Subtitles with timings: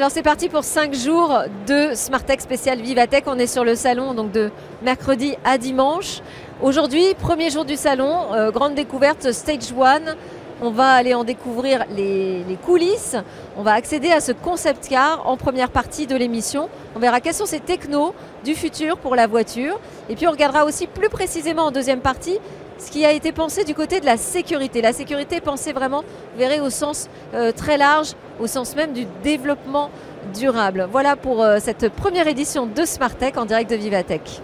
[0.00, 3.24] Alors c'est parti pour 5 jours de Smartech spécial Vivatech.
[3.26, 4.50] On est sur le salon donc de
[4.82, 6.22] mercredi à dimanche.
[6.62, 10.16] Aujourd'hui, premier jour du salon, euh, grande découverte Stage 1.
[10.62, 13.14] On va aller en découvrir les, coulisses.
[13.58, 16.70] On va accéder à ce concept car en première partie de l'émission.
[16.96, 19.78] On verra quels sont ces technos du futur pour la voiture.
[20.08, 22.38] Et puis on regardera aussi plus précisément en deuxième partie
[22.80, 24.80] ce qui a été pensé du côté de la sécurité.
[24.80, 29.06] La sécurité pensée vraiment, vous verrez, au sens euh, très large, au sens même du
[29.22, 29.90] développement
[30.34, 30.88] durable.
[30.90, 34.40] Voilà pour euh, cette première édition de Smartech en direct de Vivatech.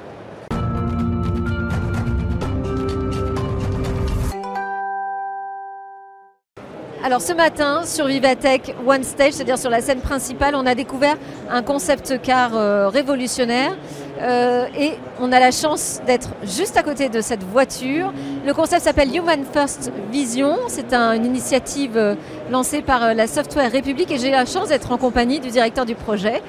[7.07, 11.17] Alors ce matin, sur Vivatech One Stage, c'est-à-dire sur la scène principale, on a découvert
[11.49, 13.77] un concept car euh, révolutionnaire
[14.21, 18.13] euh, et on a la chance d'être juste à côté de cette voiture.
[18.47, 20.57] Le concept s'appelle Human First Vision.
[20.69, 22.15] C'est un, une initiative euh,
[22.51, 25.85] lancée par euh, la Software République et j'ai la chance d'être en compagnie du directeur
[25.85, 26.43] du projet,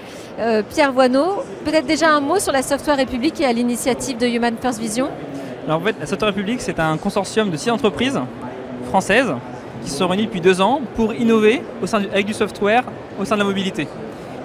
[0.69, 1.43] Pierre Voineau.
[1.65, 5.09] Peut-être déjà un mot sur la Software République est à l'initiative de Human First Vision?
[5.65, 8.19] Alors en fait, la Software République, c'est un consortium de six entreprises
[8.89, 9.33] françaises
[9.83, 11.61] qui se sont réunies depuis deux ans pour innover
[12.11, 12.83] avec du software
[13.19, 13.87] au sein de la mobilité.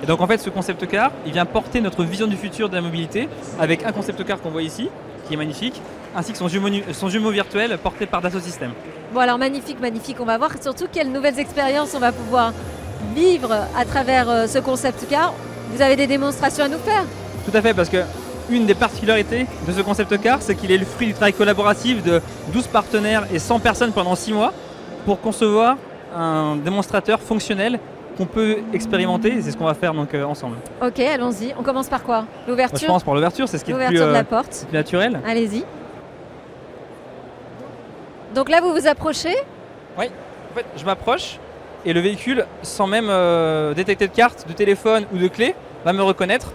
[0.02, 2.74] Et donc en fait, ce concept car, il vient porter notre vision du futur de
[2.74, 3.28] la mobilité
[3.60, 4.88] avec un concept car qu'on voit ici,
[5.26, 5.80] qui est magnifique,
[6.16, 8.72] ainsi que son jumeau, son jumeau virtuel porté par Dassault Systèmes.
[9.14, 10.16] Bon alors magnifique, magnifique.
[10.20, 12.52] On va voir surtout quelles nouvelles expériences on va pouvoir
[13.14, 15.32] vivre à travers euh, ce concept car.
[15.72, 17.04] Vous avez des démonstrations à nous faire?
[17.48, 17.98] Tout à fait, parce que
[18.50, 22.02] une des particularités de ce concept car, c'est qu'il est le fruit du travail collaboratif
[22.02, 22.20] de
[22.52, 24.52] 12 partenaires et 100 personnes pendant 6 mois
[25.06, 25.76] pour concevoir
[26.14, 27.78] un démonstrateur fonctionnel
[28.16, 30.56] qu'on peut expérimenter, c'est ce qu'on va faire donc euh, ensemble.
[30.84, 31.54] Ok, allons-y.
[31.58, 32.24] On commence par quoi?
[32.46, 32.78] L'ouverture?
[32.80, 34.66] Je pense par l'ouverture, c'est ce qui est le plus, L'ouverture de euh, la porte.
[34.68, 35.20] plus naturel.
[35.26, 35.64] Allez-y.
[38.34, 39.34] Donc là, vous vous approchez?
[39.98, 41.38] Oui, en fait, je m'approche
[41.84, 45.92] et le véhicule, sans même euh, détecter de carte, de téléphone ou de clé, va
[45.92, 46.52] me reconnaître.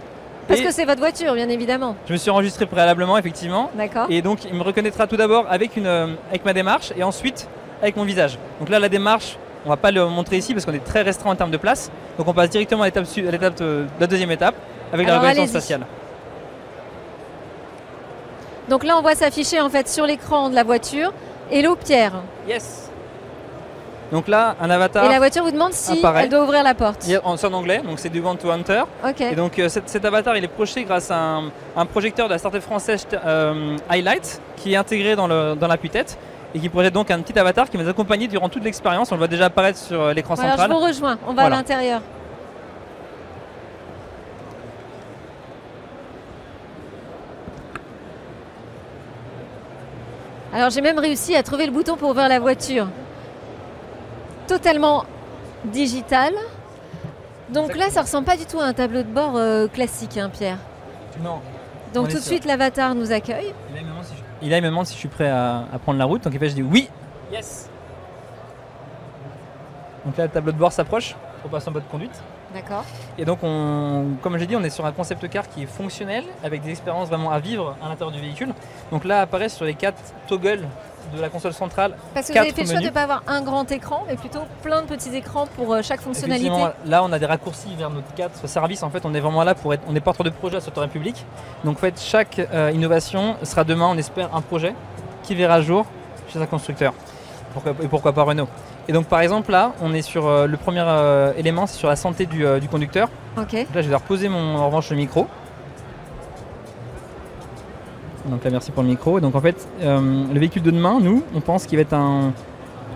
[0.48, 1.94] Parce Et que c'est votre voiture, bien évidemment.
[2.06, 3.70] je me suis enregistré préalablement, effectivement.
[3.74, 4.06] D'accord.
[4.08, 7.46] Et donc, il me reconnaîtra tout d'abord avec, une, euh, avec ma démarche et ensuite
[7.82, 8.38] avec mon visage.
[8.58, 9.36] Donc là, la démarche,
[9.68, 11.90] on va pas le montrer ici parce qu'on est très restreint en termes de place.
[12.16, 14.54] Donc on passe directement à l'étape, su- à l'étape de, de la deuxième étape
[14.94, 15.82] avec Alors, la reconnaissance faciale.
[18.70, 21.12] Donc là, on voit s'afficher en fait sur l'écran de la voiture
[21.50, 22.12] Hello Pierre.
[22.48, 22.90] Yes
[24.10, 25.04] Donc là, un avatar.
[25.04, 26.22] Et la voiture vous demande si apparaît.
[26.24, 27.02] elle doit ouvrir la porte.
[27.02, 28.84] C'est en anglais, donc c'est du Want to Enter.
[29.06, 29.20] Ok.
[29.20, 31.42] Et donc euh, cet, cet avatar il est projeté grâce à un,
[31.76, 36.18] un projecteur de la startup française euh, Highlight qui est intégré dans, le, dans l'appui-tête
[36.54, 39.10] et qui projette donc un petit avatar qui va nous accompagner durant toute l'expérience.
[39.12, 40.70] On le voit déjà apparaître sur euh, l'écran Alors je central.
[40.70, 41.18] vous rejoins.
[41.26, 41.56] On va Voilà.
[41.56, 42.00] à l'intérieur.
[50.52, 52.88] Alors j'ai même réussi à trouver le bouton pour ouvrir la voiture.
[54.46, 55.04] Totalement
[55.64, 56.32] digital.
[57.50, 60.30] Donc là, ça ressemble pas du tout à un tableau de bord euh, classique, hein,
[60.30, 60.58] Pierre.
[61.22, 61.40] Non.
[61.94, 63.54] Donc On tout de suite, l'avatar nous accueille.
[63.74, 63.82] Il
[64.42, 66.22] et là, il me demande si je suis prêt à, à prendre la route.
[66.24, 66.88] Donc en fait, je dis oui.
[67.32, 67.68] Yes.
[70.04, 72.22] Donc là, le tableau de bord s'approche pour passer en mode conduite.
[72.54, 72.84] D'accord.
[73.18, 76.24] Et donc, on, comme j'ai dit, on est sur un concept car qui est fonctionnel,
[76.42, 78.54] avec des expériences vraiment à vivre à l'intérieur du véhicule.
[78.90, 80.66] Donc là, apparaissent sur les quatre toggles
[81.14, 81.94] de la console centrale.
[82.14, 84.16] Parce que vous avez fait le choix de ne pas avoir un grand écran, mais
[84.16, 86.50] plutôt plein de petits écrans pour euh, chaque fonctionnalité.
[86.86, 88.82] Là, on a des raccourcis vers nos quatre services.
[88.82, 90.84] En fait, on est vraiment là pour être, on est porteur de projet à Software
[90.86, 91.24] République.
[91.64, 94.74] Donc, en fait, chaque euh, innovation sera demain, on espère, un projet
[95.22, 95.86] qui verra jour
[96.32, 96.92] chez un constructeur.
[97.52, 98.48] Pourquoi, et pourquoi pas Renault.
[98.88, 101.88] Et donc, par exemple, là, on est sur euh, le premier euh, élément, c'est sur
[101.88, 103.08] la santé du, euh, du conducteur.
[103.36, 103.52] Ok.
[103.52, 105.26] Donc là, je vais reposer mon, en revanche le micro.
[108.26, 109.18] Donc là, merci pour le micro.
[109.18, 111.94] Et donc en fait, euh, le véhicule de demain, nous, on pense qu'il va être
[111.94, 112.32] un,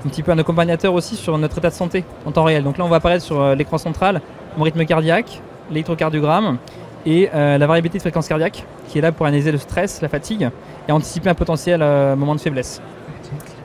[0.04, 2.64] un petit peu un accompagnateur aussi sur notre état de santé en temps réel.
[2.64, 4.20] Donc là, on va apparaître sur euh, l'écran central
[4.56, 5.40] mon rythme cardiaque,
[5.70, 6.58] l'électrocardiogramme
[7.06, 10.08] et euh, la variabilité de fréquence cardiaque qui est là pour analyser le stress, la
[10.08, 10.50] fatigue
[10.88, 12.82] et anticiper un potentiel euh, moment de faiblesse.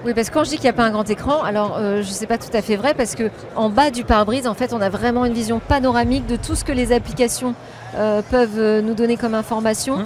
[0.06, 2.02] Oui, parce que quand je dis qu'il n'y a pas un grand écran, alors euh,
[2.02, 4.54] je ne sais pas tout à fait vrai, parce que en bas du pare-brise, en
[4.54, 7.56] fait, on a vraiment une vision panoramique de tout ce que les applications
[7.96, 9.98] euh, peuvent euh, nous donner comme information.
[9.98, 10.06] Mhm.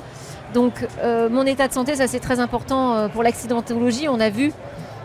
[0.54, 4.08] Donc, euh, mon état de santé, ça c'est très important pour l'accidentologie.
[4.10, 4.52] On a vu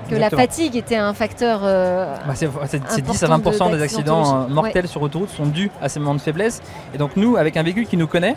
[0.09, 0.41] que Exactement.
[0.41, 1.61] la fatigue était un facteur.
[1.65, 5.31] euh, Bah, c'est c'est- c'est 10 à Important 20% de- des accidents mortels sur autoroute
[5.31, 6.63] sont dus à ces moments de faiblesse.
[6.95, 8.37] Et donc nous, avec un véhicule qui nous connaît,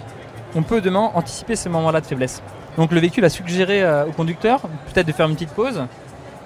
[0.56, 2.42] on peut demain anticiper ces moments-là de faiblesse.
[2.78, 4.62] Donc le véhicule a suggéré euh, au conducteur
[4.94, 5.82] peut-être de faire une petite pause.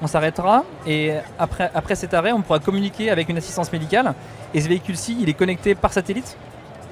[0.03, 4.13] On s'arrêtera et après, après cet arrêt, on pourra communiquer avec une assistance médicale.
[4.53, 6.35] Et ce véhicule-ci, il est connecté par satellite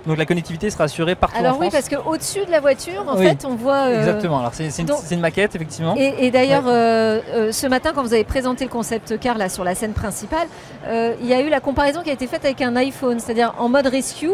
[0.08, 1.74] Donc la connectivité sera assurée partout Alors en oui, France.
[1.90, 3.28] parce qu'au-dessus de la voiture, en Oui.
[3.28, 3.88] fait, on voit.
[3.88, 4.40] euh, Exactement.
[4.40, 5.94] Alors c'est une, une maquette effectivement.
[5.98, 9.50] Et, et d'ailleurs, euh, euh, ce matin, quand vous avez présenté le concept car là
[9.50, 10.48] sur la scène principale,
[10.90, 13.68] il y a eu la comparaison qui a été faite avec un iPhone, c'est-à-dire en
[13.68, 14.32] mode rescue.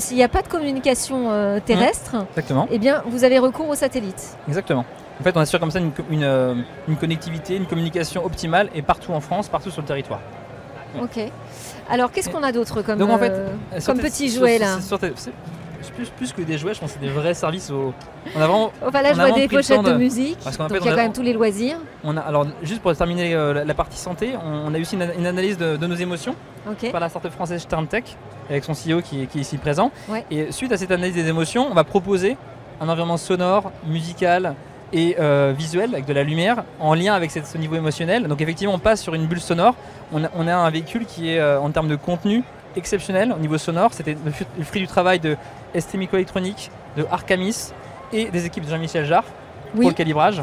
[0.00, 2.66] S'il n'y a pas de communication euh, terrestre, Exactement.
[2.70, 4.36] eh bien, vous avez recours au satellite.
[4.48, 4.84] Exactement.
[5.20, 5.92] En fait, on assure comme ça une,
[6.24, 6.54] euh,
[6.88, 10.20] une connectivité, une communication optimale et partout en France, partout sur le territoire.
[11.00, 11.18] Ok.
[11.90, 13.48] Alors, qu'est-ce qu'on a d'autre comme, Donc, en fait, euh,
[13.86, 15.12] comme tes- petit sur- jouet sur- là sur tes-
[15.96, 17.70] plus, plus que des jouets, je pense que c'est des vrais services.
[17.70, 17.92] Au...
[18.34, 20.38] On a vraiment, Enfin, là, je vois des pochettes de, de- musique.
[20.42, 21.76] Parce Donc, il y a quand même tous les loisirs.
[22.04, 24.94] on a, alors juste pour terminer euh, la, la partie santé, on, on a aussi
[24.94, 26.34] une, une analyse de, de nos émotions
[26.92, 28.16] par la startup française SternTech
[28.48, 29.90] avec son CEO qui, est- qui est ici présent.
[30.08, 30.24] Ouais.
[30.30, 32.36] Et suite à cette analyse des émotions, on va proposer
[32.80, 34.54] un environnement sonore, musical
[34.92, 38.28] et euh, visuel avec de la lumière en lien avec ce niveau émotionnel.
[38.28, 39.74] Donc effectivement, on passe sur une bulle sonore.
[40.12, 42.42] On a, on a un véhicule qui est euh, en termes de contenu
[42.76, 43.92] exceptionnel au niveau sonore.
[43.92, 45.36] C'était le, fruit du travail de
[45.78, 47.72] ST Microelectronics, de Arcamis
[48.12, 49.24] et des équipes de Jean-Michel Jarre
[49.74, 50.42] pour le calibrage.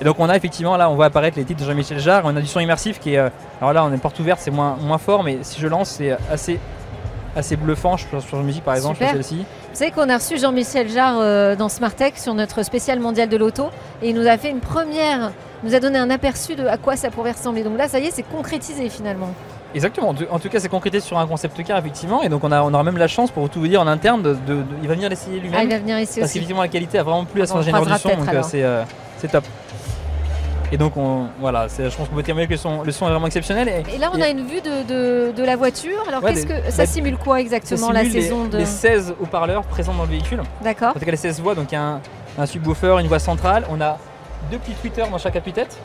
[0.00, 2.22] Et donc on a effectivement là, on voit apparaître les titres de Jean-Michel Jarre.
[2.26, 4.50] On a du son immersif qui est, euh, alors là, on est porte ouverte, c'est
[4.50, 6.60] moins, moins fort, mais si je lance, c'est assez,
[7.36, 7.96] assez bluffant.
[7.96, 9.36] Je pense sur la musique par exemple, sur celle-ci.
[9.38, 9.44] Vous
[9.78, 13.66] savez qu'on a reçu Jean-Michel Jarre euh, dans Smartech sur notre spécial mondial de l'auto
[14.02, 16.96] et il nous a fait une première, nous a donné un aperçu de à quoi
[16.96, 17.62] ça pourrait ressembler.
[17.62, 19.28] Donc là, ça y est, c'est concrétisé finalement.
[19.74, 20.14] Exactement.
[20.30, 22.72] En tout- cas, c'est concrétisé sur un concept car effectivement, et donc on, a, on
[22.72, 24.94] aura même la chance pour tout vous dire en interne de, de- de- il va
[24.94, 25.62] venir l'essayer Ah, lui-même.
[25.64, 26.34] il va venir ici parce aussi.
[26.34, 28.42] qu'effectivement la qualité a vraiment plu à Ah, son on ingénieur du son, donc euh,
[28.42, 28.82] c'est euh,
[29.18, 29.44] c'est top.
[30.72, 33.10] Et donc on, voilà, je pense qu'on peut témoigner que le son, le son est
[33.10, 33.68] vraiment exceptionnel.
[33.68, 34.82] Et, Et là, on et- a une vue de,
[35.28, 36.02] de- de la voiture.
[36.08, 39.14] Alors, Ouais, qu'est-ce que ça bah, simule quoi exactement la les- saison de les 16
[39.20, 40.42] haut-parleurs présents dans le véhicule.
[40.62, 40.90] D'accord.
[40.90, 42.00] En tout cas, les 16 voix, donc il y a un,
[42.38, 43.64] un subwoofer, une voix centrale.
[43.70, 43.98] On a
[44.50, 45.76] deux petits tweeters dans chaque appui-tête.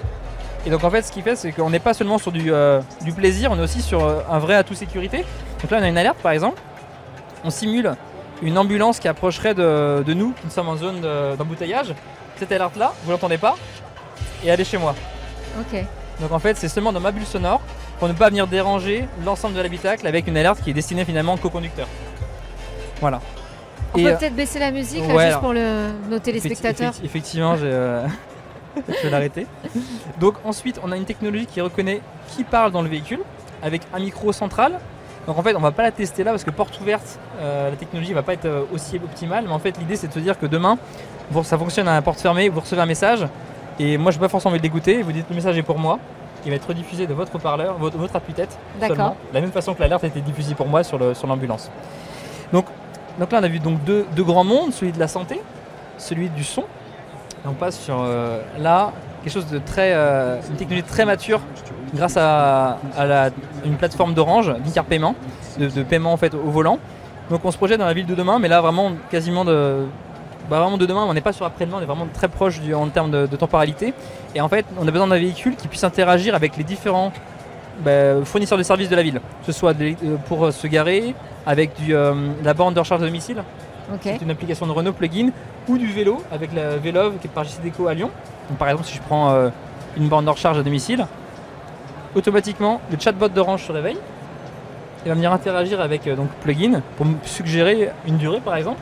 [0.65, 2.81] Et donc en fait, ce qui fait, c'est qu'on n'est pas seulement sur du, euh,
[3.03, 5.25] du plaisir, on est aussi sur euh, un vrai atout sécurité.
[5.61, 6.59] Donc là, on a une alerte par exemple.
[7.43, 7.93] On simule
[8.43, 10.33] une ambulance qui approcherait de, de nous.
[10.43, 11.93] Nous sommes en zone de- d'embouteillage.
[12.37, 13.55] Cette alerte-là, vous l'entendez pas
[14.43, 14.95] et est chez moi.
[15.59, 15.83] Ok.
[16.19, 17.61] Donc en fait, c'est seulement dans ma bulle sonore
[17.99, 21.37] pour ne pas venir déranger l'ensemble de l'habitacle avec une alerte qui est destinée finalement
[21.37, 21.87] qu'au conducteur.
[22.99, 23.19] Voilà.
[23.93, 26.93] On Et, peut euh, peut-être baisser la musique là, ouais, juste pour le, nos téléspectateurs.
[26.93, 28.07] effecti- Effectivement, euh,
[28.87, 29.47] je vais l'arrêter.
[30.19, 33.19] Donc ensuite, on a une technologie qui reconnaît qui parle dans le véhicule
[33.61, 34.79] avec un micro central.
[35.27, 37.75] Donc en fait, on va pas la tester là parce que porte ouverte, euh, la
[37.75, 39.43] technologie va pas être aussi optimale.
[39.47, 40.77] Mais en fait, l'idée c'est de se dire que demain,
[41.43, 43.25] ça fonctionne à la porte fermée, vous recevez un message
[43.83, 45.01] et moi je vais pas forcément le dégoûter.
[45.01, 45.99] Vous dites le message est pour moi.
[46.45, 48.57] Il va être rediffusé de votre haut-parleur, votre, votre appui-tête.
[48.79, 49.15] D'accord.
[49.29, 50.97] de la même façon que l'alerte a été diffusée pour moi sur
[51.27, 51.69] l'ambulance.
[52.51, 52.65] donc,
[53.19, 55.39] donc là, on a vu donc deux, deux grands mondes, celui de la santé,
[55.97, 56.61] celui du son.
[56.61, 58.91] Et on passe sur euh, là
[59.23, 61.41] quelque chose de très, euh, une technologie très mature
[61.93, 63.29] grâce à, à la-
[63.65, 65.13] une plateforme d'Orange, d'Icar Paiement,
[65.59, 66.79] de, de paiement en fait au volant.
[67.29, 69.85] Donc on se projette dans la ville de demain, mais là vraiment quasiment de,
[70.51, 71.05] bah, vraiment de demain.
[71.07, 73.35] On n'est pas sur après-demain, on est vraiment très proche du- en termes de, de
[73.37, 73.93] temporalité.
[74.35, 77.11] Et en fait, on a besoin d'un véhicule qui puisse interagir avec les différents
[77.83, 79.93] bah, fournisseurs de services de la ville, que ce soit euh,
[80.27, 81.15] pour euh, se garer,
[81.47, 82.13] avec du, euh,
[82.43, 83.43] la borne de recharge à domicile,
[83.91, 84.01] Ok.
[84.03, 85.29] c'est une application de Renault plugin,
[85.67, 88.09] ou du vélo avec la Vélove qui est par JC Déco à Lyon.
[88.49, 89.49] Donc, par exemple, si je prends euh,
[89.97, 91.05] une borne de recharge à domicile,
[92.15, 93.97] automatiquement le chatbot d'Orange se réveille
[95.05, 98.79] et va venir interagir avec euh, donc plugin pour me suggérer une durée par exemple.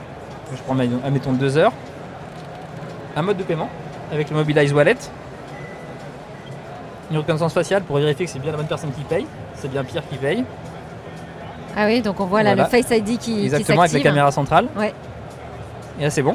[0.54, 1.72] Je prends admettons- admettons deux heures.
[3.16, 3.68] Un mode de paiement
[4.12, 4.96] avec le Mobilize Wallet.
[7.10, 9.26] Une reconnaissance faciale pour vérifier que c'est bien la bonne personne qui paye,
[9.56, 10.44] c'est bien Pierre qui paye.
[11.76, 12.64] Ah oui, donc on voit là Voilà.
[12.64, 14.66] le Face ID qui, qui Exactement, avec la caméra centrale.
[14.76, 14.92] Ouais.
[15.98, 16.34] Et là, c'est bon.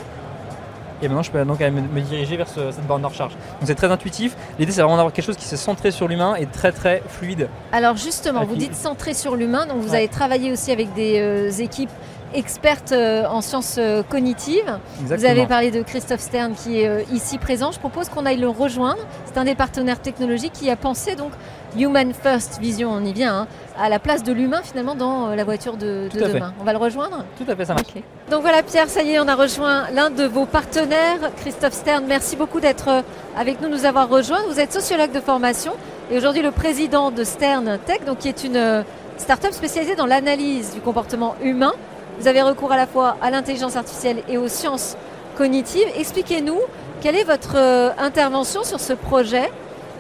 [1.02, 3.34] Et maintenant, je peux donc aller me, diriger vers ce- cette borne de recharge.
[3.34, 4.36] Donc, c'est très intuitif.
[4.60, 7.50] L'idée, c'est vraiment d'avoir quelque chose qui s'est centré sur l'humain et très très fluide.
[7.74, 9.98] Alors justement, Ah, vous dites centré sur l'humain, donc vous Ouais.
[9.98, 11.90] avez travaillé aussi avec des euh, équipes
[12.34, 14.80] expertes euh, en sciences euh, cognitives.
[15.00, 17.72] Vous avez parlé de Christophe Stern qui est euh, ici présent.
[17.72, 19.00] Je propose qu'on aille le rejoindre.
[19.26, 21.32] C'est un des partenaires technologiques qui a pensé donc
[21.78, 25.44] Human First Vision, on y vient, hein, à la place de l'humain finalement dans la
[25.44, 26.34] voiture de, fait.
[26.34, 26.54] demain.
[26.62, 27.26] On va le rejoindre?
[27.38, 27.88] Tout à fait, ça marche.
[28.32, 32.06] Donc voilà Pierre, ça y est, on a rejoint l'un de vos partenaires, Christophe Stern.
[32.08, 33.04] Merci beaucoup d'être
[33.38, 34.40] avec nous, nous avoir rejoints.
[34.50, 35.74] Vous êtes sociologue de formation
[36.10, 38.86] et aujourd'hui le président de Stern Tech, donc qui est une
[39.18, 41.74] start-up spécialisée dans l'analyse du comportement humain.
[42.20, 44.96] Vous avez recours à la fois à l'intelligence artificielle et aux sciences
[45.38, 45.88] cognitives.
[45.98, 46.60] Expliquez-nous
[47.02, 49.52] quelle est votre euh, intervention sur ce projet,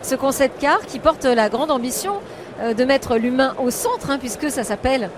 [0.01, 2.13] ce concept car qui porte la grande ambition
[2.61, 5.09] euh, de mettre l'humain au centre, hein, puisque ça s'appelle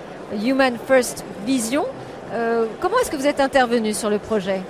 [0.44, 1.86] Human First Vision.
[2.34, 4.62] Euh, comment est-ce que vous êtes intervenu sur le projet?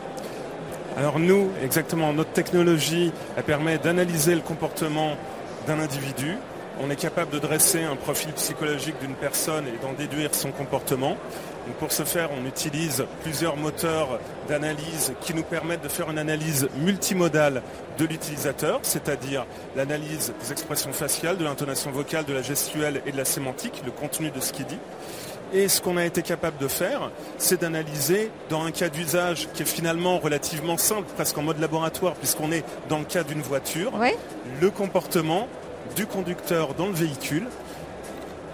[0.97, 5.11] Alors nous, exactement, notre technologie, elle permet d'analyser le comportement
[5.65, 6.37] d'un individu
[6.79, 11.17] on est capable de dresser un profil psychologique d'une personne et d'en déduire son comportement.
[11.79, 16.69] Pour ce faire, on utilise plusieurs moteurs d'analyse qui nous permettent de faire une analyse
[16.77, 17.61] multimodale
[17.97, 19.45] de l'utilisateur, c'est-à-dire
[19.75, 23.91] l'analyse des expressions faciales, de l'intonation vocale, de la gestuelle et de la sémantique, le
[23.91, 24.79] contenu de ce qu'il dit.
[25.53, 29.63] Et ce qu'on a été capable de faire, c'est d'analyser dans un cas d'usage qui
[29.63, 33.93] est finalement relativement simple, presque en mode laboratoire, puisqu'on est dans le cas d'une voiture,
[34.61, 35.47] le comportement
[35.95, 37.47] du conducteur dans le véhicule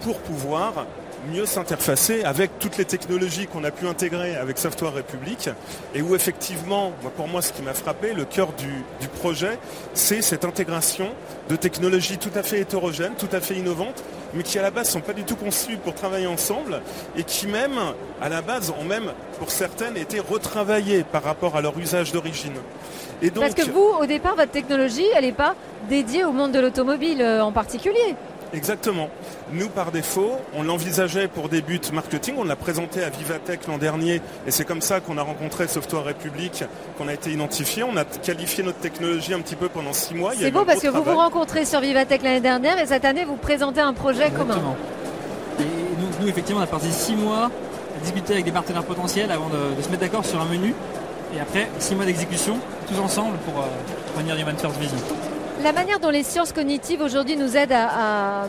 [0.02, 0.86] pour pouvoir
[1.30, 5.48] mieux s'interfacer avec toutes les technologies qu'on a pu intégrer avec Software République
[5.94, 9.58] et où effectivement, pour moi ce qui m'a frappé, le cœur du, du projet,
[9.94, 11.08] c'est cette intégration
[11.48, 14.02] de technologies tout à fait hétérogènes, tout à fait innovantes,
[14.34, 16.80] mais qui à la base sont pas du tout conçues pour travailler ensemble
[17.16, 17.78] et qui même
[18.20, 22.54] à la base ont même pour certaines été retravaillées par rapport à leur usage d'origine.
[23.34, 25.54] Parce que vous, au départ, votre technologie, elle n'est pas
[25.88, 28.16] dédiée au monde de l'automobile euh, en particulier.
[28.54, 29.10] Exactement.
[29.52, 32.34] Nous, par défaut, on l'envisageait pour des buts marketing.
[32.38, 36.04] On l'a présenté à Vivatech l'an dernier et c'est comme ça qu'on a rencontré Software
[36.04, 36.64] République,
[36.96, 37.82] qu'on a été identifié.
[37.82, 40.32] On a qualifié notre technologie un petit peu pendant six mois.
[40.38, 43.36] C'est beau parce que vous vous rencontrez sur Vivatech l'année dernière et cette année, vous
[43.36, 44.60] présentez un projet commun.
[45.58, 47.50] Et nous, nous, effectivement, on a passé six mois
[47.96, 50.74] à discuter avec des partenaires potentiels avant de, se mettre d'accord sur un menu.
[51.36, 52.58] Et après, six mois d'exécution,
[52.88, 53.66] tous ensemble pour euh,
[54.16, 54.98] venir Human First Vision.
[55.64, 58.46] La manière dont les sciences cognitives aujourd'hui nous aident à,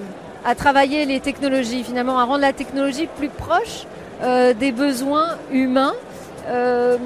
[0.58, 3.86] travailler les technologies, finalement, à rendre la technologie plus proche
[4.22, 5.94] euh, des besoins humains,
[6.50, 6.98] euh,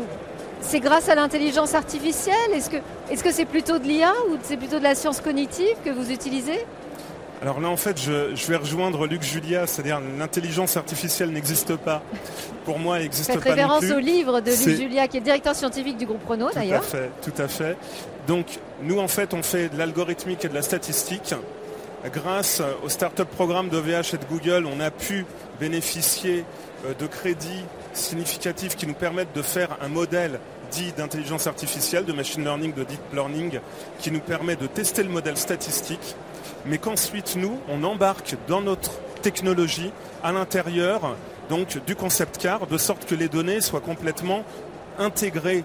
[0.61, 2.51] c'est grâce à l'intelligence artificielle?
[2.55, 5.75] Est-ce que c'est -ce c'est plutôt de l'IA ou c'est plutôt de la science cognitive
[5.85, 6.65] que vous utilisez?
[7.41, 12.03] Alors là, en fait, je, vais rejoindre Luc Julia, c'est-à-dire l'intelligence artificielle n'existe pas.
[12.65, 15.97] Pour moi, elle n'existe pas référence au livre de Luc Julia, qui est directeur scientifique
[15.97, 16.81] du groupe Renault, d'ailleurs.
[16.81, 17.77] Tout à fait, tout à fait.
[18.27, 21.33] Donc, nous, en fait, on fait de l'algorithmique et de la statistique.
[22.13, 25.25] Grâce au start-up programme d'OVH et de Google, on a pu
[25.59, 26.45] bénéficier
[26.85, 30.39] euh, de crédits significatifs qui nous permettent de faire un modèle
[30.71, 33.59] dit d'intelligence artificielle, de machine learning, de deep learning,
[33.99, 36.15] qui nous permet de tester le modèle statistique
[36.65, 39.91] mais qu'ensuite nous, on embarque dans notre technologie
[40.23, 41.15] à l'intérieur
[41.49, 44.43] donc du concept car, de sorte que les données soient complètement
[44.99, 45.63] intégrées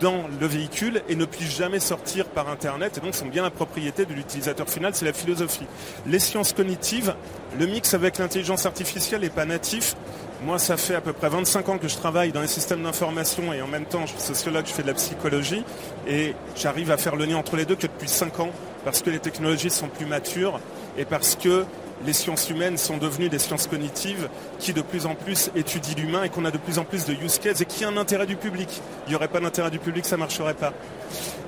[0.00, 3.50] dans le véhicule et ne puissent jamais sortir par Internet et donc sont bien la
[3.50, 5.66] propriété de l'utilisateur final, c'est la philosophie.
[6.06, 7.14] Les sciences cognitives,
[7.58, 9.96] le mix avec l'intelligence artificielle n'est pas natif.
[10.44, 13.52] Moi, ça fait à peu près 25 ans que je travaille dans les systèmes d'information
[13.52, 15.64] et en même temps, je suis sociologue, je fais de la psychologie
[16.06, 18.50] et j'arrive à faire le lien entre les deux que depuis 5 ans
[18.84, 20.60] parce que les technologies sont plus matures
[20.96, 21.64] et parce que
[22.04, 26.22] les sciences humaines sont devenues des sciences cognitives qui de plus en plus étudient l'humain
[26.22, 28.26] et qu'on a de plus en plus de use cases et qui a un intérêt
[28.26, 28.68] du public.
[29.06, 30.72] Il n'y aurait pas d'intérêt du public, ça ne marcherait pas.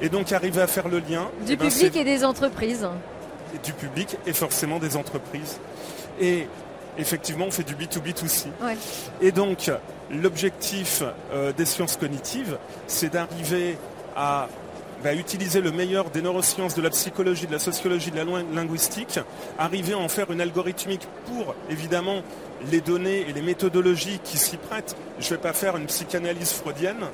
[0.01, 1.29] Et donc arriver à faire le lien.
[1.47, 2.87] Du eh ben, public et des entreprises.
[3.65, 5.61] du public et forcément des entreprises.
[6.21, 6.49] Et
[6.99, 8.47] effectivement, on fait du B2B2C.
[9.21, 9.71] Et donc,
[10.11, 13.79] l'objectif euh, des sciences cognitives, c'est d'arriver
[14.17, 14.49] à
[15.03, 19.19] va utiliser le meilleur des neurosciences, de la psychologie, de la sociologie, de la linguistique,
[19.59, 22.23] arriver à en faire une algorithmique pour, évidemment,
[22.71, 24.97] les données et les méthodologies qui s'y prêtent.
[25.19, 27.05] Je ne vais pas faire une psychanalyse freudienne,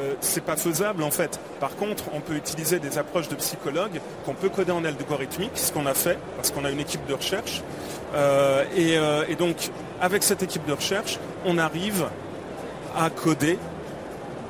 [0.00, 1.38] euh, c'est pas faisable en fait.
[1.60, 5.72] Par contre, on peut utiliser des approches de psychologues qu'on peut coder en algorithmique, ce
[5.72, 7.62] qu'on a fait, parce qu'on a une équipe de recherche.
[8.14, 9.70] Euh, euh, et donc,
[10.00, 12.06] avec cette équipe de recherche, on arrive
[12.96, 13.58] à coder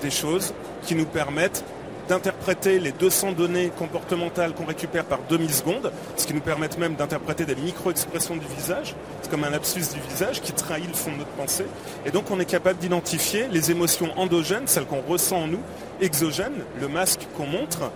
[0.00, 1.64] des choses qui nous permettent
[2.08, 7.44] d'interpréter les 200 données comportementales qu'on récupère par demi-seconde, ce qui nous permet même d'interpréter
[7.44, 8.94] des micro-expressions du visage.
[9.22, 11.66] C'est comme un lapsus du visage qui trahit le fond de notre pensée.
[12.04, 15.60] Et donc on est capable d'identifier les émotions endogènes, celles qu'on ressent en nous,
[16.00, 17.90] exogènes, le masque qu'on montre,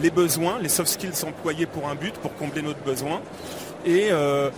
[0.00, 3.20] les besoins, les soft skills employés pour un but, pour combler notre besoin,
[3.84, 4.50] et euh,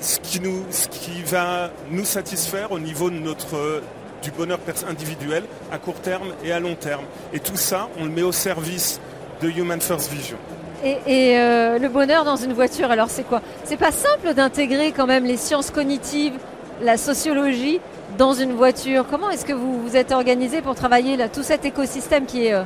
[0.00, 3.82] ce, qui nous, ce qui va nous satisfaire au niveau de notre
[4.22, 4.58] du bonheur
[4.88, 7.04] individuel à court terme et à long terme.
[7.32, 9.00] Et tout ça, on le met au service
[9.40, 10.36] de Human First Vision.
[10.84, 13.40] Et, euh, le bonheur dans une voiture, alors c'est quoi?
[13.64, 16.34] C'est pas simple d'intégrer quand même les sciences cognitives,
[16.82, 17.80] la sociologie
[18.18, 19.04] dans une voiture.
[19.10, 22.52] Comment est-ce que vous vous êtes organisé pour travailler là, tout cet écosystème qui est
[22.52, 22.62] euh,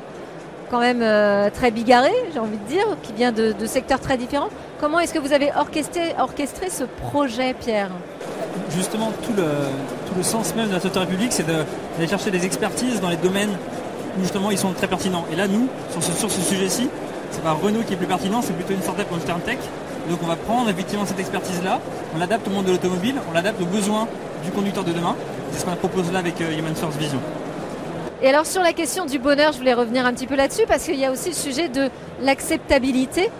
[0.70, 4.16] quand même euh, très bigarré, j'ai envie de dire, qui vient de, de secteurs très
[4.16, 4.50] différents?
[4.80, 7.90] Comment est-ce que vous avez orchestré, orchestré ce projet, Pierre?
[8.70, 9.44] Justement, tout le,
[10.16, 13.56] le sens même de la Société République, c'est d'aller chercher des expertises dans les domaines
[14.18, 15.24] où justement ils sont très pertinents.
[15.32, 16.88] Et là, nous, sur ce, sujet-ci,
[17.30, 19.58] c'est pas Renault qui est plus pertinent, c'est plutôt une startup comme Sterntech.
[20.08, 21.78] Donc on va prendre effectivement cette expertise-là,
[22.14, 24.08] on l'adapte au monde de l'automobile, on l'adapte aux besoins
[24.44, 25.14] du conducteur de demain.
[25.52, 27.20] C'est ce qu'on propose là avec euh, Human Source Vision.
[28.22, 30.84] Et alors sur la question du bonheur, je voulais revenir un petit peu là-dessus parce
[30.84, 31.88] qu'il y a aussi le sujet de
[32.20, 33.30] l'acceptabilité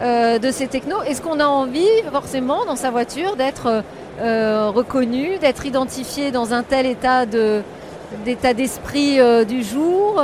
[0.00, 1.02] de ces technos.
[1.02, 3.82] Est-ce qu'on a envie forcément dans sa voiture d'être
[4.18, 10.22] reconnu, d'être identifié dans un tel état d'état d'esprit du jour?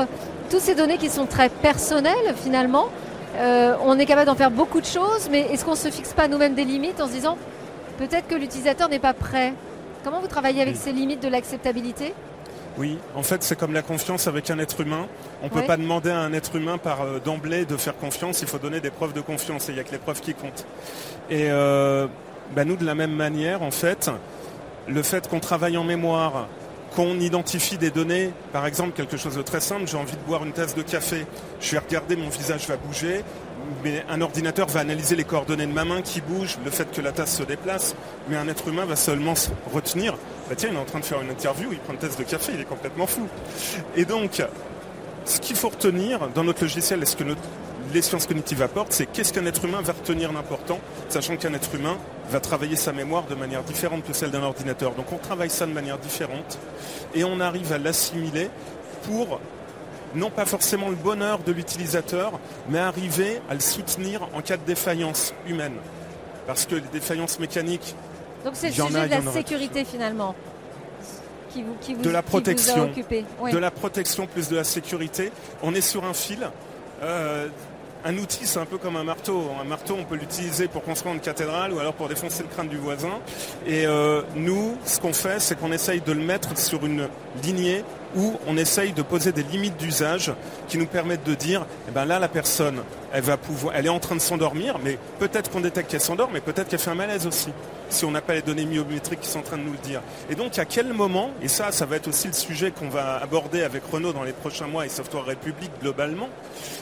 [0.50, 2.86] Toutes ces données qui sont très personnelles finalement.
[3.84, 6.28] on est capable d'en faire beaucoup de choses, mais est-ce qu'on ne se fixe pas
[6.28, 7.36] nous-mêmes des limites en se disant
[7.98, 9.52] peut-être que l'utilisateur n'est pas prêt?
[10.04, 12.14] Comment vous travaillez avec ces limites de l'acceptabilité?
[12.78, 15.06] Oui, en fait, c'est comme la confiance avec un être humain.
[15.42, 18.42] On ne peut pas demander à un être humain par euh, d'emblée de faire confiance.
[18.42, 20.34] Il faut donner des preuves de confiance et il n'y a que les preuves qui
[20.34, 20.66] comptent.
[21.30, 22.06] Et euh,
[22.54, 24.10] bah, nous, de la même manière, en fait,
[24.88, 26.48] le fait qu'on travaille en mémoire,
[26.94, 30.44] qu'on identifie des données, par exemple quelque chose de très simple, j'ai envie de boire
[30.44, 31.26] une tasse de café,
[31.60, 33.22] je vais regarder, mon visage va bouger,
[33.82, 37.00] mais un ordinateur va analyser les coordonnées de ma main qui bougent, le fait que
[37.00, 37.94] la tasse se déplace,
[38.28, 39.34] mais un être humain va seulement
[39.72, 40.14] retenir,
[40.48, 42.24] bah tiens, il est en train de faire une interview, il prend une tasse de
[42.24, 43.26] café, il est complètement fou.
[43.96, 44.42] Et donc,
[45.24, 47.24] ce qu'il faut retenir dans notre logiciel, est ce que
[47.92, 51.74] les sciences cognitives apportent, c'est qu'est-ce qu'un être humain va retenir d'important, sachant qu'un être
[51.74, 51.96] humain
[52.30, 54.92] va travailler sa mémoire de manière différente que celle d'un ordinateur.
[54.94, 56.58] Donc on travaille ça de manière différente
[57.14, 58.50] et on arrive à l'assimiler
[59.04, 59.40] pour
[60.14, 64.64] non pas forcément le bonheur de l'utilisateur, mais arriver à le soutenir en cas de
[64.64, 65.76] défaillance humaine.
[66.46, 67.94] Parce que les défaillances mécaniques.
[68.44, 70.34] Donc c'est le sujet de la sécurité finalement.
[71.50, 72.90] Qui vous, qui vous, de la protection,
[73.40, 75.32] vous de la protection plus de la sécurité.
[75.62, 76.50] On est sur un fil.
[77.02, 77.48] Euh,
[78.06, 79.50] un outil, c'est un peu comme un marteau.
[79.60, 82.68] Un marteau, on peut l'utiliser pour construire une cathédrale ou alors pour défoncer le crâne
[82.68, 83.18] du voisin.
[83.66, 87.08] Et euh, nous, ce qu'on fait, c'est qu'on essaye de le mettre sur une
[87.42, 87.82] lignée
[88.14, 90.32] où on essaye de poser des limites d'usage
[90.68, 92.82] qui nous permettent de dire, eh ben là, la personne,
[93.12, 96.30] elle va pouvoir, elle est en train de s'endormir, mais peut-être qu'on détecte qu'elle s'endort,
[96.32, 97.50] mais peut-être qu'elle fait un malaise aussi,
[97.88, 100.00] si on n'a pas les données myométriques qui sont en train de nous le dire.
[100.30, 103.16] Et donc, à quel moment, et ça, ça va être aussi le sujet qu'on va
[103.16, 106.28] aborder avec Renault dans les prochains mois et Software République globalement,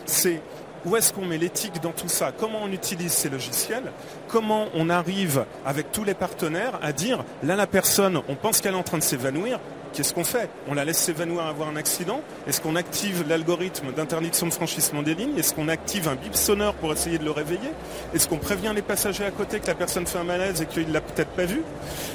[0.07, 0.40] c'est
[0.85, 2.33] où est-ce qu'on met l'éthique dans tout ça?
[2.38, 3.93] Comment on utilise ces logiciels?
[4.29, 8.75] Comment on arrive avec tous les partenaires à dire, là la personne, on pense qu'elle
[8.75, 9.59] est en train de s'évanouir,
[9.95, 10.50] Qu'est-ce qu'on fait?
[10.67, 12.21] On la laisse s'évanouir avoir un accident?
[12.49, 15.39] Est-ce qu'on active l'algorithme d'interdiction de franchissement des lignes?
[15.39, 17.71] Est-ce qu'on active un bip sonore pour essayer de le réveiller?
[18.13, 20.89] Est-ce qu'on prévient les passagers à côté que la personne fait un malaise et qu'il
[20.89, 21.63] ne l'a peut-être pas vu?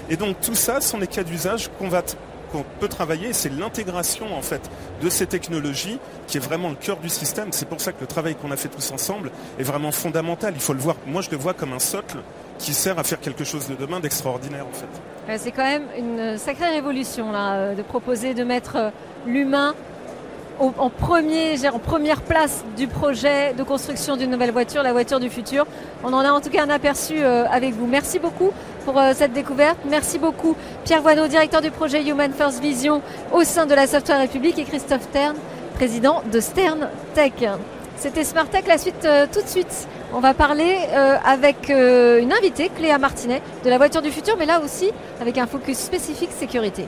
[0.09, 2.03] Et donc tout ça sont des cas d'usage qu'on va
[2.51, 4.61] qu'on peut travailler, c'est l'intégration en fait
[5.01, 7.51] de ces technologies qui est vraiment le cœur du système.
[7.51, 10.53] C'est pour ça que le travail qu'on a fait tous ensemble est vraiment fondamental.
[10.55, 10.95] Il faut le voir.
[11.07, 12.17] Moi, je le vois comme un socle
[12.57, 15.37] qui sert à faire quelque chose de demain d'extraordinaire en fait.
[15.37, 18.89] C'est quand même une sacrée révolution là, euh, de proposer de mettre euh,
[20.59, 25.29] en, premier, en première place du projet de construction d'une nouvelle voiture, la voiture du
[25.29, 25.65] futur.
[26.03, 27.87] On en a en tout cas un aperçu euh, avec vous.
[27.87, 28.51] Merci beaucoup
[28.85, 29.77] pour cette découverte.
[29.89, 34.19] Merci beaucoup Pierre Voineau, directeur du projet Human First Vision au sein de la Software
[34.19, 35.35] République et Christophe Stern,
[35.75, 37.33] président de Stern Tech.
[37.97, 42.33] C'était Smart Tech, la suite tout de suite on va parler euh, avec euh, une
[42.33, 44.91] invitée, Cléa Martinet, de la voiture du futur, mais là aussi
[45.21, 46.85] avec un focus spécifique sécurité.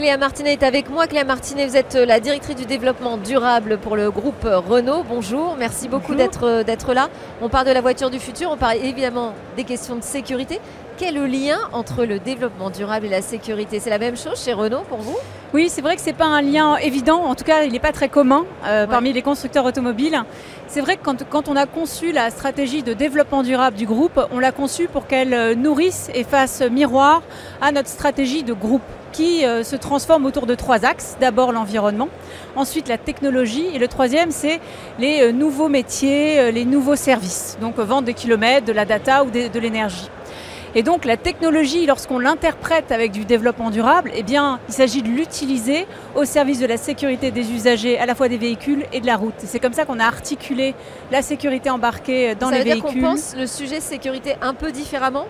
[0.00, 1.06] Cléa Martinet est avec moi.
[1.06, 5.04] Cléa Martinet, vous êtes euh, la directrice du développement durable pour le groupe Renault.
[5.06, 7.10] Bonjour, merci beaucoup d'être là.
[7.42, 10.58] On parle de la voiture du futur, on parle évidemment des questions de sécurité.
[11.00, 14.44] Quel est le lien entre le développement durable et la sécurité C'est la même chose
[14.44, 15.16] chez Renault pour vous?
[15.54, 17.78] Oui, c'est vrai que ce n'est pas un lien évident, en tout cas il n'est
[17.78, 20.22] pas très commun euh, parmi les constructeurs automobiles.
[20.68, 24.20] C'est vrai que quand, quand, on a conçu la stratégie de développement durable du groupe,
[24.30, 27.22] on l'a conçue pour qu'elle euh, nourrisse et fasse miroir
[27.62, 28.82] à notre stratégie de groupe
[29.12, 31.16] qui euh, se transforme autour de trois axes.
[31.18, 32.10] D'abord l'environnement,
[32.56, 34.60] ensuite la technologie et le troisième c'est
[34.98, 37.56] les nouveaux métiers, les nouveaux services.
[37.62, 40.10] Donc vendre des kilomètres, de la data ou de l'énergie.
[40.74, 45.08] Et donc la technologie, lorsqu'on l'interprète avec du développement durable, eh bien, il s'agit de
[45.08, 49.06] l'utiliser au service de la sécurité des usagers, à la fois des véhicules et de
[49.06, 49.34] la route.
[49.38, 50.74] C'est comme ça qu'on a articulé
[51.10, 53.00] la sécurité embarquée dans les veut véhicules.
[53.00, 55.26] Dire qu'on pense le sujet sécurité un peu différemment?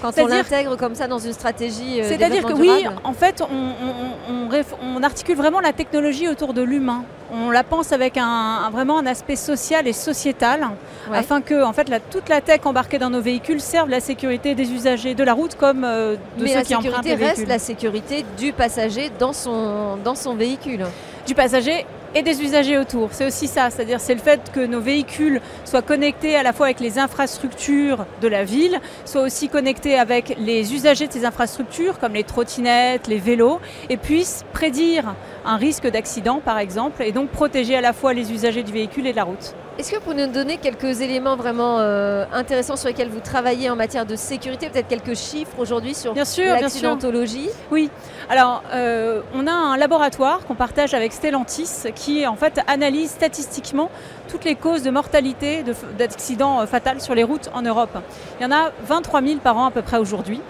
[0.00, 5.02] Quand on l'intègre comme ça dans une stratégie euh, C'est-à-dire que oui, en fait, on,
[5.02, 7.04] articule vraiment la technologie autour de l'humain.
[7.32, 10.68] On la pense avec un, vraiment un aspect social et sociétal,
[11.12, 14.72] afin que en fait, toute la tech embarquée dans nos véhicules serve la sécurité des
[14.72, 17.44] usagers de la route comme euh, de ceux qui empruntent les véhicules.
[17.44, 20.84] Mais la sécurité reste la sécurité du passager dans son, dans son véhicule.
[21.26, 23.10] Du passager et des usagers autour.
[23.12, 26.66] C'est aussi ça, c'est-à-dire c'est le fait que nos véhicules soient connectés à la fois
[26.66, 31.98] avec les infrastructures de la ville, soient aussi connectés avec les usagers de ces infrastructures
[31.98, 37.30] comme les trottinettes, les vélos, et puissent prédire un risque d'accident par exemple, et donc
[37.30, 39.54] protéger à la fois les usagers du véhicule et de la route.
[39.78, 43.70] Est-ce que vous pouvez nous donner quelques éléments vraiment euh, intéressants sur lesquels vous travaillez
[43.70, 47.88] en matière de sécurité Peut-être quelques chiffres aujourd'hui sur l'accidentologie Oui.
[48.28, 53.88] Alors, euh, on a un laboratoire qu'on partage avec Stellantis qui, en fait, analyse statistiquement
[54.28, 55.62] toutes les causes de mortalité
[55.96, 57.96] d'accidents euh, fatals sur les routes en Europe.
[58.40, 60.40] Il y en a 23 000 par an à peu près aujourd'hui.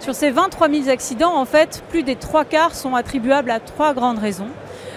[0.00, 3.92] Sur ces 23 000 accidents, en fait, plus des trois quarts sont attribuables à trois
[3.92, 4.48] grandes raisons.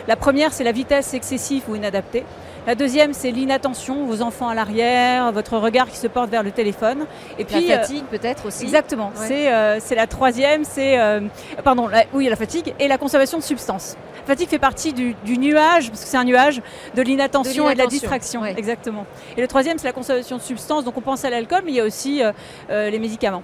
[0.08, 2.24] La première, c'est la vitesse excessive ou inadaptée.
[2.68, 6.52] La deuxième, c'est l'inattention, vos enfants à l'arrière, votre regard qui se porte vers le
[6.52, 7.06] téléphone.
[7.40, 8.64] Et puis la fatigue euh, peut-être aussi.
[8.64, 9.12] Exactement.
[9.32, 11.22] Euh, c'est la troisième, c'est euh,
[11.64, 13.98] pardon, oui la fatigue et la consommation de substances.
[14.22, 16.62] La fatigue fait partie du, nuage parce que c'est un nuage
[16.96, 18.46] de l'inattention et de la distraction.
[18.46, 19.08] Exactement.
[19.36, 20.86] Et le troisième, c'est la consommation de substances.
[20.86, 22.22] Donc on pense à l'alcool, mais il y a aussi
[22.70, 23.42] les médicaments.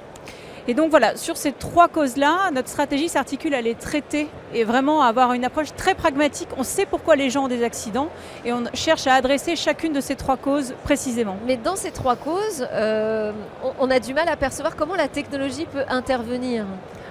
[0.69, 5.01] Et donc voilà, sur ces trois causes-là, notre stratégie s'articule à les traiter et vraiment
[5.01, 6.49] avoir une approche très pragmatique.
[6.57, 8.09] On sait pourquoi les gens ont des accidents
[8.43, 11.37] et on cherche à adresser chacune de ces trois causes précisément.
[11.45, 13.31] Mais dans ces trois causes, euh,
[13.79, 16.65] on, a du mal à percevoir comment la technologie peut intervenir.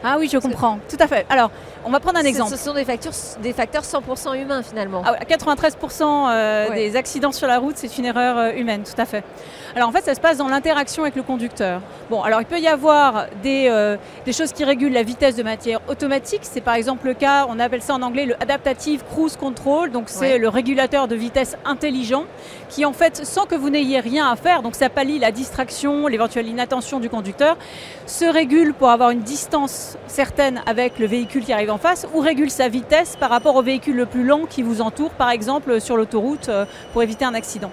[0.04, 1.26] Ah oui, je comprends, tout à fait.
[1.30, 1.50] Alors,
[1.84, 2.50] on va prendre un exemple.
[2.50, 5.02] Ce sont des facteurs, des facteurs 100% humains finalement.
[5.04, 9.06] Ah, 93% euh, des accidents sur la route, c'est une erreur euh, humaine, tout à
[9.06, 9.24] fait.
[9.76, 11.82] Alors en fait, ça se passe dans l'interaction avec le conducteur.
[12.08, 15.42] Bon, alors il peut y avoir des, euh, des choses qui régulent la vitesse de
[15.42, 16.40] matière automatique.
[16.44, 19.90] C'est par exemple le cas, on appelle ça en anglais le Adaptative Cruise Control.
[19.90, 22.24] Donc c'est le régulateur de vitesse intelligent
[22.70, 26.06] qui en fait, sans que vous n'ayez rien à faire, donc ça pallie la distraction,
[26.06, 27.58] l'éventuelle inattention du conducteur,
[28.06, 32.20] se régule pour avoir une distance certaines avec le véhicule qui arrive en face ou
[32.20, 35.82] régule sa vitesse par rapport au véhicule le plus lent qui vous entoure, par exemple
[35.82, 37.70] sur l'autoroute, euh, pour éviter un accident.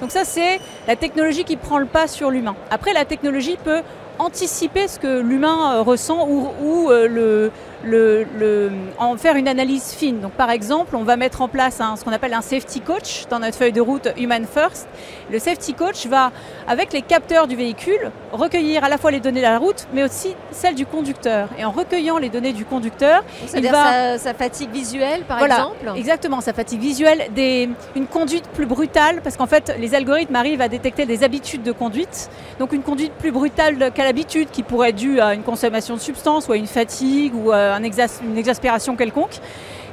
[0.00, 2.56] Donc ça, c'est la technologie qui prend le pas sur l'humain.
[2.70, 3.82] Après, la technologie peut
[4.18, 7.50] anticiper ce que l'humain euh, ressent ou, euh, le,
[7.84, 10.20] le, en faire une analyse fine.
[10.20, 13.38] Donc, par exemple, on va mettre en place ce qu'on appelle un safety coach dans
[13.38, 14.88] notre feuille de route Human First.
[15.30, 16.32] Le safety coach va,
[16.68, 20.02] avec les capteurs du véhicule, recueillir à la fois les données de la route, mais
[20.02, 21.48] aussi celles du conducteur.
[21.58, 25.92] Et en recueillant les données du conducteur, il va sa, fatigue visuelle, par exemple.
[25.96, 30.60] Exactement, sa fatigue visuelle, des, une conduite plus brutale, parce qu'en fait, les algorithmes arrivent
[30.60, 32.30] à détecter des habitudes de conduite.
[32.58, 36.00] Donc, une conduite plus brutale qu'à l'habitude, qui pourrait être due à une consommation de
[36.00, 39.38] substances ou à une fatigue ou à une exaspération quelconque.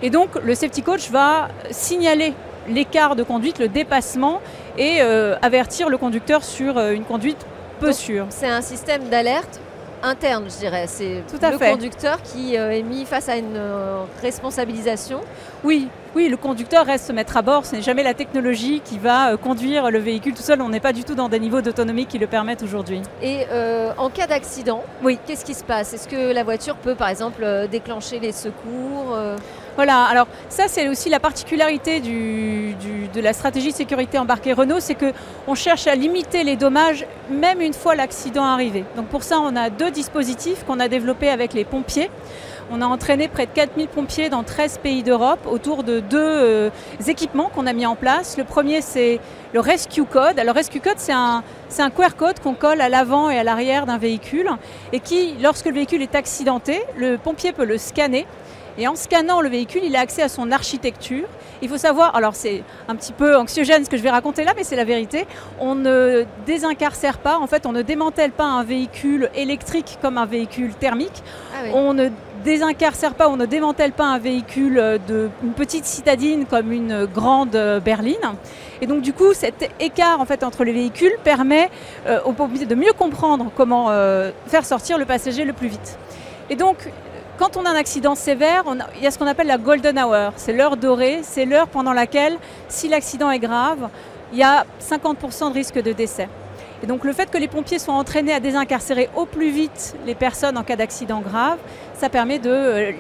[0.02, 2.34] Et donc le safety coach va signaler
[2.67, 4.41] l'écart de conduite, le dépassement
[4.78, 7.46] et euh, avertir le conducteur sur euh, une conduite
[7.80, 8.28] peu sûre.
[8.30, 9.60] C'est un système d'alerte
[10.04, 10.86] interne, je dirais.
[10.88, 13.60] C'est le conducteur qui euh, est mis face à une
[14.22, 15.22] responsabilisation.
[15.64, 17.66] Oui, oui, le conducteur reste se mettre à bord.
[17.66, 20.62] Ce n'est jamais la technologie qui va conduire le véhicule tout seul.
[20.62, 23.02] On n'est pas du tout dans des niveaux d'autonomie qui le permettent aujourd'hui.
[23.22, 23.46] Et
[23.98, 25.20] en cas d'accident, oui.
[25.26, 25.94] qu'est-ce qui se passe?
[25.94, 29.18] Est-ce que la voiture peut, par exemple, déclencher les secours
[29.76, 34.96] voilà, alors ça c'est aussi la particularité de la stratégie de sécurité embarquée Renault, c'est
[34.96, 38.84] qu'on cherche à limiter les dommages même une fois l'accident arrivé.
[38.96, 42.10] Donc pour ça on a deux dispositifs qu'on a développés avec les pompiers.
[42.74, 46.70] On a entraîné près de 4000 pompiers dans 13 pays d'Europe autour de deux euh,
[47.06, 48.38] équipements qu'on a mis en place.
[48.38, 49.20] Le premier, c'est
[49.54, 50.40] le Rescue Code.
[50.40, 51.44] Alors, Rescue Code, c'est un,
[51.80, 54.50] un QR code qu'on colle à l'avant et à l'arrière d'un véhicule
[54.94, 58.26] et qui, lorsque le véhicule est accidenté, le pompier peut le scanner
[58.78, 61.28] et en scannant le véhicule, il a accès à son architecture.
[61.62, 64.54] Il faut savoir, alors c'est un petit peu anxiogène ce que je vais raconter là,
[64.56, 65.28] mais c'est la vérité.
[65.60, 70.26] On ne désincarcère pas, en fait, on ne démantèle pas un véhicule électrique comme un
[70.26, 71.24] véhicule thermique.
[71.54, 72.10] Ah on ne
[72.44, 77.56] désincarcère pas, on ne démantèle pas un véhicule de une petite citadine comme une grande
[77.86, 78.16] berline.
[78.82, 81.70] Et donc du coup, cet écart en fait entre les véhicules permet
[82.08, 86.00] euh, aux pompiers de mieux comprendre comment euh, faire sortir le passager le plus vite.
[86.50, 86.78] Et donc
[87.42, 88.64] quand on a un accident sévère,
[88.98, 90.32] il y a ce qu'on appelle la golden hour.
[90.36, 92.38] C'est l'heure dorée, c'est l'heure pendant laquelle,
[92.70, 93.90] si l'accident est grave,
[94.32, 96.30] il y a 50% de risque de décès.
[96.84, 100.14] Et donc le fait que les pompiers soient entraînés à désincarcérer au plus vite les
[100.14, 101.58] personnes en cas d'accident grave,
[101.98, 102.92] ça permet de euh,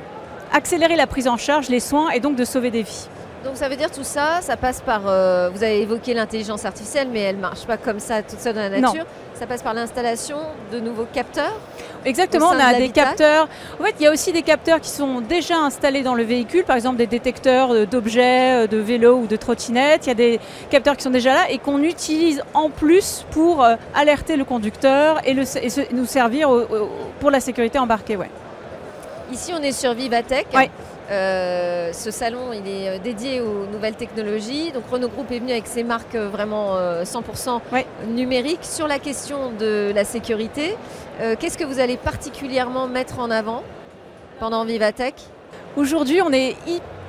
[0.97, 3.09] la prise en charge, les soins et donc de sauver des vies.
[3.43, 7.07] Donc ça veut dire tout ça, ça passe par, euh, vous avez évoqué l'intelligence artificielle,
[7.11, 9.05] mais elle ne marche pas comme ça toute seule dans la nature.
[9.33, 10.37] Ça passe par l'installation
[10.71, 11.59] de nouveaux capteurs
[12.05, 13.47] Exactement, on a des capteurs.
[13.79, 16.63] En fait, il y a aussi des capteurs qui sont déjà installés dans le véhicule,
[16.63, 20.05] par exemple des détecteurs d'objets, euh, de vélos ou de trottinettes.
[20.05, 23.63] Il y a des capteurs qui sont déjà là et qu'on utilise en plus pour
[23.63, 25.43] euh, alerter le conducteur et, le,
[25.93, 26.49] nous servir
[27.19, 28.17] pour la sécurité embarquée.
[28.17, 28.29] Ouais.
[29.31, 30.47] Ici, on est sur Vivatech.
[31.11, 34.71] Euh, ce salon, il est euh, dédié aux nouvelles technologies.
[34.71, 37.59] Donc Renault Group est venu avec ses marques euh, vraiment 100%
[38.07, 40.75] numériques sur la question de la sécurité.
[41.39, 43.63] Qu'est-ce que vous allez particulièrement mettre en avant
[44.39, 45.13] pendant Vivatech?
[45.75, 46.55] Aujourd'hui, on est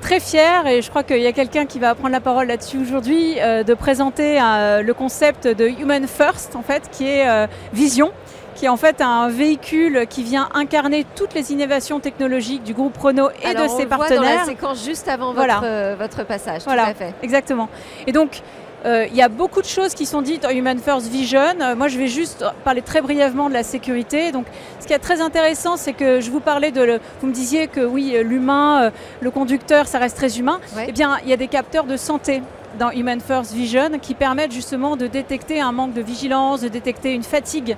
[0.02, 2.78] très fière, et je crois qu'il y a quelqu'un qui va prendre la parole là-dessus
[2.78, 8.12] aujourd'hui, de présenter le concept de Human First, en fait, qui est Vision
[8.54, 12.96] qui est en fait un véhicule qui vient incarner toutes les innovations technologiques du groupe
[12.98, 14.22] Renault et de ses partenaires.
[14.22, 16.62] Voit dans la séquence juste avant votre, votre passage.
[16.64, 17.14] Voilà, tout à fait.
[17.22, 17.68] exactement.
[18.06, 18.42] Et donc,
[18.84, 21.60] euh, il y a beaucoup de choses qui sont dites en Human First Vision.
[21.60, 24.32] Euh, moi, je vais juste parler très brièvement de la sécurité.
[24.32, 24.46] Donc,
[24.80, 26.82] ce qui est très intéressant, c'est que je vous parlais de.
[26.82, 30.58] Le, vous me disiez que oui, l'humain, euh, le conducteur, ça reste très humain.
[30.86, 32.42] Eh bien, il y a des capteurs de santé
[32.78, 37.12] dans Human First Vision qui permettent justement de détecter un manque de vigilance, de détecter
[37.12, 37.76] une fatigue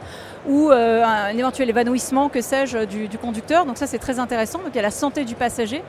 [0.49, 3.65] ou un éventuel évanouissement, que sais-je, du, du, conducteur.
[3.65, 4.59] Donc ça, c'est très intéressant.
[4.59, 5.83] Donc il y a la santé du passager.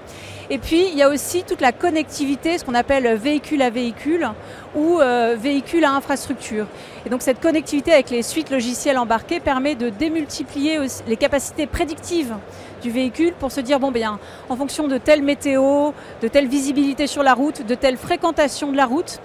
[0.49, 4.29] Et puis, il y a aussi toute la connectivité, ce qu'on appelle véhicule à véhicule
[4.75, 6.67] ou euh, véhicule à infrastructure.
[7.05, 12.35] Et donc, cette connectivité avec les suites logicielles embarquées permet de démultiplier les capacités prédictives
[12.83, 15.91] du véhicule pour se dire, bon, bien, en fonction de telle météo,
[16.21, 19.19] de telle visibilité sur la route, de telle fréquentation de la route,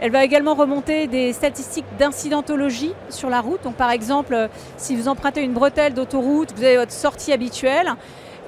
[0.00, 3.62] elle va également remonter des statistiques d'incidentologie sur la route.
[3.64, 7.92] Donc par exemple, si vous empruntez une bretelle d'autoroute, vous avez votre sortie habituelle,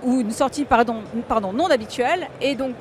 [0.02, 0.64] ou une sortie
[1.52, 2.28] non habituelle.
[2.40, 2.74] Et donc,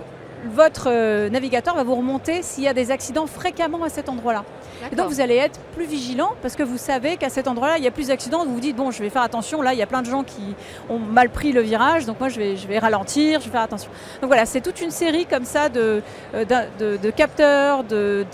[0.45, 4.43] votre euh, navigateur va vous remonter s'il y a des accidents fréquemment à cet endroit-là.
[4.91, 7.83] Et donc vous allez être plus vigilant parce que vous savez qu'à cet endroit-là, il
[7.83, 8.45] y a plus d'accidents.
[8.45, 10.23] Vous vous dites, bon, je vais faire attention, là, il y a plein de gens
[10.23, 10.55] qui
[10.89, 13.61] ont mal pris le virage, donc moi, je vais, je vais ralentir, je vais faire
[13.61, 13.89] attention.
[14.21, 16.01] Donc voilà, c'est toute une série comme ça de,
[16.33, 18.25] euh, de, capteurs, de,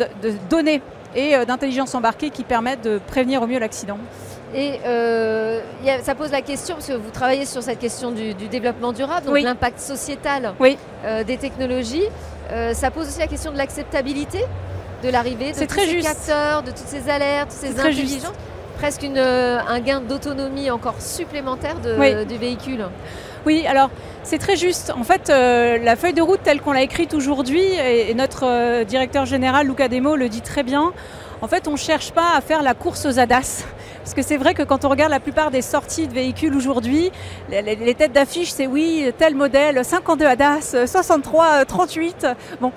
[0.49, 0.81] données
[1.15, 3.97] et euh, d'intelligence embarquée qui permettent de prévenir au mieux l'accident.
[4.55, 5.59] Et euh,
[6.01, 9.41] ça pose la question, parce que vous travaillez sur cette question du, développement durable, donc
[9.41, 10.53] l'impact sociétal
[11.03, 12.05] euh, des technologies.
[12.51, 14.39] Euh, ça pose aussi la question de l'acceptabilité
[15.03, 18.31] de l'arrivée de tous ces capteurs, de toutes ces alertes, toutes ces intelligences.
[18.77, 22.85] Presque une, un gain d'autonomie encore supplémentaire du véhicule.
[23.45, 23.89] Oui, alors
[24.23, 24.91] c'est très juste.
[24.97, 29.67] En fait, la feuille de route telle qu'on l'a écrite aujourd'hui, et, notre directeur général
[29.67, 30.93] Luca Demo le dit très bien,
[31.41, 33.65] en fait, on ne cherche pas à faire la course aux ADAS.
[34.05, 37.11] Parce que c'est vrai que quand on regarde la plupart des sorties de véhicules aujourd'hui,
[37.49, 42.27] les, têtes d'affiche, c'est oui, tel modèle, 52 ADAS, 63, 38.
[42.61, 42.71] Bon,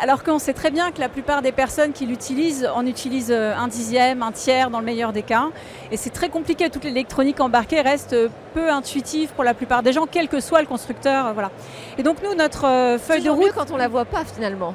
[0.00, 3.54] alors qu'on sait très bien que la plupart des personnes qui l'utilisent en utilisent euh,
[3.54, 5.50] un dixième, un tiers dans le meilleur des cas.
[5.90, 6.70] Et c'est très compliqué.
[6.70, 8.16] Toute l'électronique embarquée reste
[8.54, 11.34] peu intuitive pour la plupart des gens, quel que soit le constructeur.
[11.34, 11.50] Voilà.
[11.98, 13.44] Et donc nous, notre euh, feuille de route...
[13.44, 14.74] mieux quand on la voit pas finalement.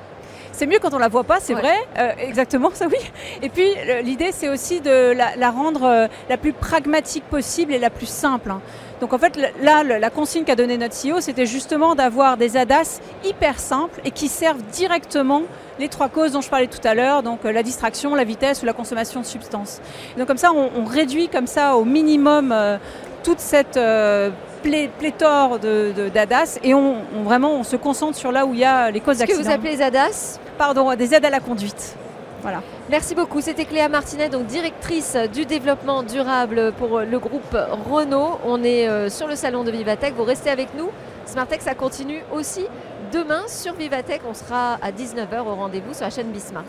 [0.57, 1.75] C'est mieux quand on la voit pas, c'est vrai.
[1.99, 2.97] Euh, exactement, ça oui.
[3.43, 3.67] Et puis
[4.01, 8.49] l'idée, c'est aussi de la, rendre euh, la plus pragmatique possible et la plus simple.
[8.49, 8.59] Hein.
[8.99, 13.01] Donc en fait, là, la consigne qu'a donnée notre CEO, c'était justement d'avoir des ADAS
[13.23, 15.43] hyper simples et qui servent directement
[15.77, 18.63] les trois causes dont je parlais tout à l'heure, donc euh, la distraction, la vitesse
[18.63, 19.79] ou la consommation de substances.
[20.17, 22.51] donc comme ça, on, réduit comme ça au minimum
[23.23, 23.77] toute cette
[24.99, 28.91] pléthore de, d'ADAS et on, vraiment on se concentre sur là où il y a
[28.91, 29.39] les causes d'accident.
[29.39, 31.95] Ce que vous appelez les ADAS Pardon, des aides à la conduite.
[32.41, 32.61] Voilà.
[32.89, 33.41] Merci beaucoup.
[33.41, 37.57] C'était Cléa Martinet, donc directrice du développement durable pour le groupe
[37.91, 38.39] Renault.
[38.45, 40.13] On est euh, sur le salon de Vivatech.
[40.15, 40.89] Vous restez avec nous.
[41.25, 42.65] Smartech, ça continue aussi
[43.11, 44.21] demain sur Vivatech.
[44.27, 46.63] On sera à 19h au rendez-vous sur la chaîne Bismart.